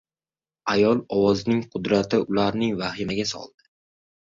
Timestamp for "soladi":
3.37-3.71